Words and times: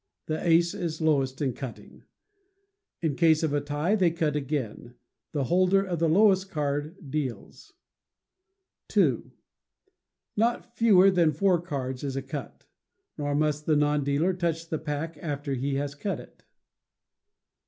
The 0.25 0.43
ace 0.43 0.73
is 0.73 0.99
lowest 0.99 1.43
in 1.43 1.53
cutting. 1.53 2.05
In 3.03 3.15
case 3.15 3.43
of 3.43 3.53
a 3.53 3.61
tie, 3.61 3.93
they 3.93 4.09
cut 4.09 4.35
again. 4.35 4.95
The 5.31 5.43
holder 5.43 5.83
of 5.85 5.99
the 5.99 6.09
lowest 6.09 6.49
card 6.49 7.11
deals. 7.11 7.73
ii. 8.97 9.17
Not 10.35 10.75
fewer 10.75 11.11
than 11.11 11.31
four 11.31 11.61
cards 11.61 12.03
is 12.03 12.15
a 12.15 12.23
cut; 12.23 12.65
nor 13.15 13.35
must 13.35 13.67
the 13.67 13.75
non 13.75 14.03
dealer 14.03 14.33
touch 14.33 14.69
the 14.69 14.79
pack 14.79 15.17
after 15.19 15.53
he 15.53 15.75
has 15.75 15.93
cut 15.93 16.19
it. 16.19 16.45